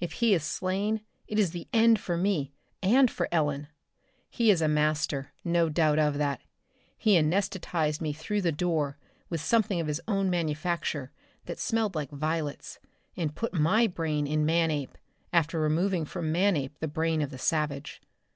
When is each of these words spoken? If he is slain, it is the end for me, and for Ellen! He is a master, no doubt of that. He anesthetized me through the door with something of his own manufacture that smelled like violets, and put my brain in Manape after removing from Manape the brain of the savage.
If 0.00 0.14
he 0.14 0.34
is 0.34 0.42
slain, 0.42 1.02
it 1.28 1.38
is 1.38 1.52
the 1.52 1.68
end 1.72 2.00
for 2.00 2.16
me, 2.16 2.52
and 2.82 3.08
for 3.08 3.28
Ellen! 3.30 3.68
He 4.28 4.50
is 4.50 4.60
a 4.60 4.66
master, 4.66 5.30
no 5.44 5.68
doubt 5.68 6.00
of 6.00 6.18
that. 6.18 6.40
He 6.96 7.16
anesthetized 7.16 8.00
me 8.00 8.12
through 8.12 8.40
the 8.42 8.50
door 8.50 8.98
with 9.28 9.40
something 9.40 9.78
of 9.78 9.86
his 9.86 10.00
own 10.08 10.28
manufacture 10.30 11.12
that 11.44 11.60
smelled 11.60 11.94
like 11.94 12.10
violets, 12.10 12.80
and 13.16 13.36
put 13.36 13.54
my 13.54 13.86
brain 13.86 14.26
in 14.26 14.44
Manape 14.44 14.98
after 15.32 15.60
removing 15.60 16.04
from 16.04 16.32
Manape 16.32 16.76
the 16.80 16.88
brain 16.88 17.22
of 17.22 17.30
the 17.30 17.38
savage. 17.38 18.02